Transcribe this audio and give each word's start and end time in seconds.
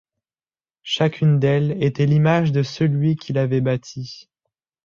Chacune 0.81 1.37
d’elles 1.39 1.77
était 1.83 2.07
l’image 2.07 2.51
de 2.51 2.63
celui 2.63 3.15
qui 3.17 3.33
l’avait 3.33 3.61
bâtie. 3.61 4.31